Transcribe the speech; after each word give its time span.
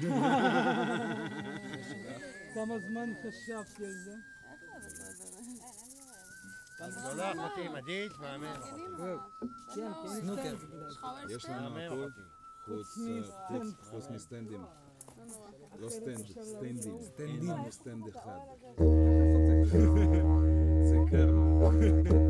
כמה 2.54 2.78
זמן 2.78 3.12
חשבתי 3.22 3.86
על 3.86 3.92
זה? 3.92 4.14
גדולה 6.88 7.14
לא 7.14 7.34
לא, 7.34 7.46
אחותי, 7.46 7.68
מדהית, 7.68 8.12
מהמם. 8.20 8.54
כן, 9.74 9.92
כן. 10.02 10.08
סנוקר. 10.08 10.56
יש 11.28 11.44
לנו 11.44 11.78
הכל 11.78 12.04
אה, 12.04 12.08
חוץ 13.90 14.10
מסטנדים. 14.10 14.64
לא 15.78 15.88
סטנד, 15.88 16.26
סטנדים. 16.42 17.02
סטנדים. 17.02 17.70
סטנד 17.70 18.08
אחד. 18.08 18.38
לא, 18.78 18.84
זה 20.82 20.96
קרמה. 21.10 22.29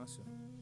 información. 0.00 0.59